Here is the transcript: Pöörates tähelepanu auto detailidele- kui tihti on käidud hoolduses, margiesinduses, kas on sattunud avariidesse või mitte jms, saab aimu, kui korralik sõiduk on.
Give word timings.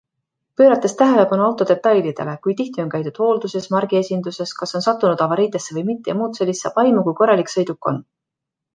Pöörates 0.59 0.95
tähelepanu 1.01 1.45
auto 1.47 1.67
detailidele- 1.71 2.33
kui 2.47 2.55
tihti 2.63 2.83
on 2.85 2.89
käidud 2.95 3.21
hoolduses, 3.25 3.69
margiesinduses, 3.77 4.57
kas 4.63 4.75
on 4.81 4.87
sattunud 4.89 5.25
avariidesse 5.29 5.79
või 5.79 5.89
mitte 5.95 6.17
jms, 6.19 6.45
saab 6.65 6.85
aimu, 6.87 7.09
kui 7.11 7.19
korralik 7.25 7.57
sõiduk 7.59 7.95
on. 7.95 8.07